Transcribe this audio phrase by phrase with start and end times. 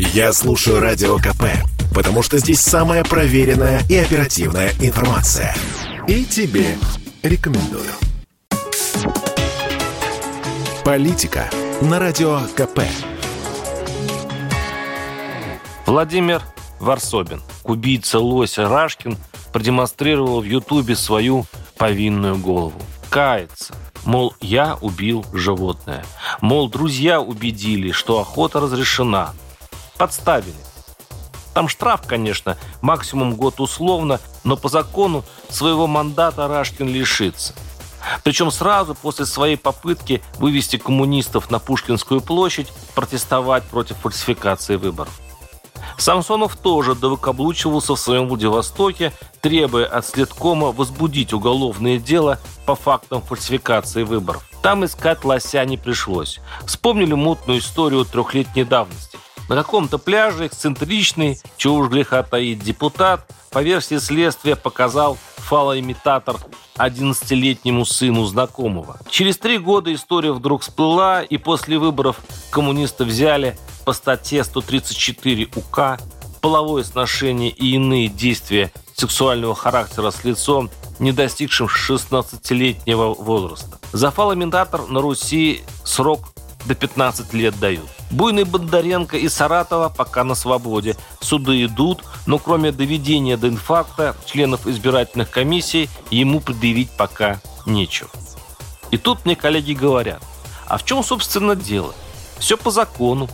[0.00, 1.42] Я слушаю Радио КП,
[1.92, 5.56] потому что здесь самая проверенная и оперативная информация.
[6.06, 6.78] И тебе
[7.24, 7.90] рекомендую.
[10.84, 11.50] Политика
[11.82, 12.82] на Радио КП.
[15.84, 16.42] Владимир
[16.78, 19.18] Варсобин, убийца лося Рашкин,
[19.52, 21.44] продемонстрировал в Ютубе свою
[21.76, 22.80] повинную голову.
[23.10, 23.74] Кается.
[24.04, 26.04] Мол, я убил животное.
[26.40, 29.34] Мол, друзья убедили, что охота разрешена.
[29.98, 30.54] Подставили.
[31.54, 37.52] Там штраф, конечно, максимум год условно, но по закону своего мандата Рашкин лишится.
[38.22, 45.20] Причем сразу после своей попытки вывести коммунистов на Пушкинскую площадь протестовать против фальсификации выборов.
[45.98, 54.04] Самсонов тоже довыкаблучивался в своем Владивостоке, требуя от следкома возбудить уголовное дело по фактам фальсификации
[54.04, 54.48] выборов.
[54.62, 56.40] Там искать лося не пришлось.
[56.66, 59.07] Вспомнили мутную историю трехлетней давности.
[59.48, 66.36] На каком-то пляже эксцентричный, чего уж греха таит, депутат по версии следствия показал фалоимитатор
[66.76, 68.98] 11-летнему сыну знакомого.
[69.08, 75.98] Через три года история вдруг всплыла, и после выборов коммунисты взяли по статье 134 УК
[76.42, 83.78] половое сношение и иные действия сексуального характера с лицом, не достигшим 16-летнего возраста.
[83.92, 86.34] За фалоимитатор на Руси срок
[86.68, 87.88] до 15 лет дают.
[88.10, 90.96] Буйный Бондаренко и Саратова пока на свободе.
[91.20, 98.10] Суды идут, но кроме доведения до инфаркта членов избирательных комиссий ему предъявить пока нечего.
[98.90, 100.22] И тут мне коллеги говорят,
[100.66, 101.94] а в чем, собственно, дело?
[102.38, 103.28] Все по закону.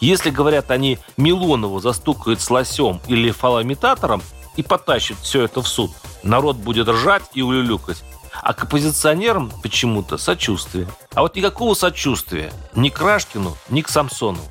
[0.00, 4.22] Если, говорят они, Милонову застукают с лосем или фалоимитатором
[4.56, 8.02] и потащат все это в суд, народ будет ржать и улюлюкать.
[8.42, 10.88] А к оппозиционерам почему-то сочувствие.
[11.14, 14.44] А вот никакого сочувствия ни к Рашкину, ни к Самсонову.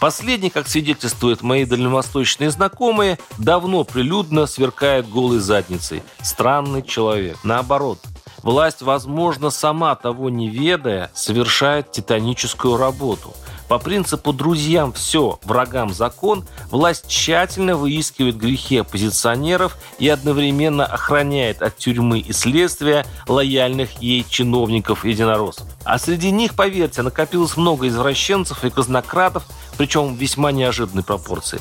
[0.00, 6.02] Последний, как свидетельствуют мои дальневосточные знакомые, давно прилюдно сверкает голой задницей.
[6.22, 7.38] Странный человек.
[7.42, 7.98] Наоборот,
[8.42, 13.34] власть, возможно, сама того не ведая, совершает титаническую работу–
[13.68, 21.76] по принципу «друзьям все, врагам закон» власть тщательно выискивает грехи оппозиционеров и одновременно охраняет от
[21.76, 25.66] тюрьмы и следствия лояльных ей чиновников-единороссов.
[25.84, 29.44] А среди них, поверьте, накопилось много извращенцев и казнократов,
[29.76, 31.60] причем в весьма неожиданной пропорции.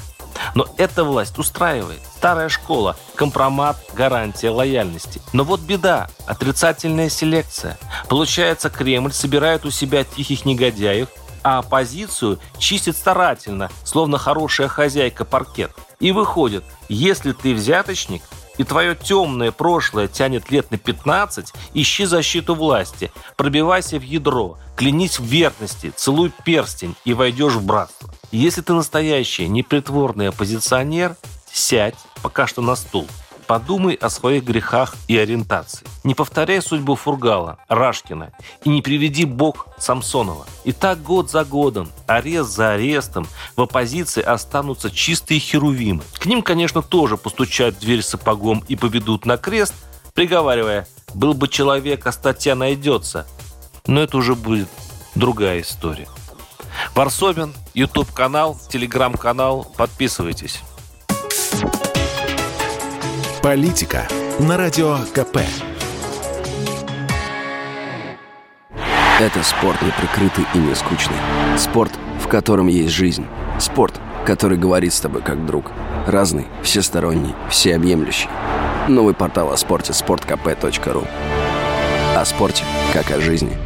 [0.54, 2.02] Но эта власть устраивает.
[2.18, 5.22] Старая школа, компромат, гарантия лояльности.
[5.34, 7.78] Но вот беда, отрицательная селекция.
[8.10, 11.10] Получается, Кремль собирает у себя тихих негодяев,
[11.46, 15.72] а оппозицию чистит старательно, словно хорошая хозяйка паркет.
[16.00, 18.24] И выходит, если ты взяточник,
[18.58, 25.20] и твое темное прошлое тянет лет на 15, ищи защиту власти, пробивайся в ядро, клянись
[25.20, 28.10] в верности, целуй перстень и войдешь в братство.
[28.32, 31.16] Если ты настоящий непритворный оппозиционер,
[31.54, 33.08] сядь пока что на стул–
[33.48, 35.86] Подумай о своих грехах и ориентации.
[36.06, 38.32] Не повторяй судьбу Фургала, Рашкина
[38.64, 40.46] и не приведи Бог Самсонова.
[40.64, 46.04] И так год за годом, арест за арестом, в оппозиции останутся чистые херувимы.
[46.20, 49.74] К ним, конечно, тоже постучат в дверь сапогом и поведут на крест,
[50.14, 53.26] приговаривая, был бы человек, а статья найдется.
[53.88, 54.70] Но это уже будет
[55.16, 56.08] другая история.
[56.94, 59.66] Варсобин, YouTube-канал, Телеграм-канал.
[59.76, 60.60] Подписывайтесь.
[63.42, 65.40] Политика на Радио КП.
[69.18, 71.16] Это спорт не прикрытый и не скучный.
[71.58, 73.26] Спорт, в котором есть жизнь.
[73.60, 73.94] Спорт,
[74.26, 75.72] который говорит с тобой как друг.
[76.06, 78.28] Разный, всесторонний, всеобъемлющий.
[78.90, 81.08] Новый портал о спорте– sportkp.ru
[82.14, 83.58] О спорте, как о жизни–